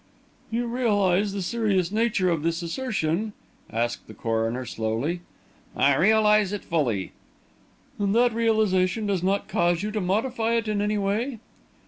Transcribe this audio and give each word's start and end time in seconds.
"You 0.49 0.65
realise 0.65 1.31
the 1.31 1.43
serious 1.43 1.91
nature 1.91 2.31
of 2.31 2.41
this 2.41 2.63
assertion?" 2.63 3.33
asked 3.71 4.07
the 4.07 4.15
coroner, 4.15 4.65
slowly. 4.65 5.21
"I 5.77 5.93
realise 5.95 6.51
it 6.53 6.65
fully." 6.65 7.11
"And 7.99 8.15
that 8.15 8.33
realisation 8.33 9.05
does 9.05 9.21
not 9.21 9.47
cause 9.47 9.83
you 9.83 9.91
to 9.91 10.01
modify 10.01 10.53
it 10.53 10.67
in 10.67 10.81
any 10.81 10.97
way?" 10.97 11.37